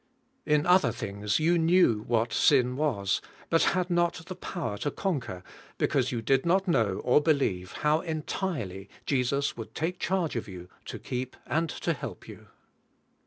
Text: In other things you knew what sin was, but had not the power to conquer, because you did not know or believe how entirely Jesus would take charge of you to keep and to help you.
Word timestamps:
In 0.47 0.65
other 0.65 0.91
things 0.91 1.37
you 1.37 1.59
knew 1.59 2.03
what 2.07 2.33
sin 2.33 2.75
was, 2.75 3.21
but 3.51 3.65
had 3.77 3.91
not 3.91 4.13
the 4.25 4.33
power 4.35 4.75
to 4.79 4.89
conquer, 4.89 5.43
because 5.77 6.11
you 6.11 6.23
did 6.23 6.43
not 6.43 6.67
know 6.67 7.01
or 7.03 7.21
believe 7.21 7.73
how 7.85 7.99
entirely 7.99 8.89
Jesus 9.05 9.55
would 9.55 9.75
take 9.75 9.99
charge 9.99 10.35
of 10.35 10.47
you 10.47 10.69
to 10.85 10.97
keep 10.97 11.35
and 11.45 11.69
to 11.69 11.93
help 11.93 12.27
you. 12.27 12.47